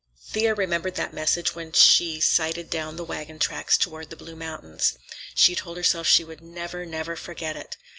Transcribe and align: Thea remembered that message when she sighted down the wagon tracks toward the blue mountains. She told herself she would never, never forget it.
Thea 0.31 0.55
remembered 0.55 0.95
that 0.95 1.13
message 1.13 1.53
when 1.53 1.73
she 1.73 2.19
sighted 2.21 2.71
down 2.71 2.95
the 2.95 3.05
wagon 3.05 3.37
tracks 3.37 3.77
toward 3.77 4.09
the 4.09 4.15
blue 4.15 4.35
mountains. 4.35 4.97
She 5.35 5.53
told 5.53 5.77
herself 5.77 6.07
she 6.07 6.23
would 6.23 6.41
never, 6.41 6.87
never 6.87 7.15
forget 7.15 7.55
it. 7.55 7.77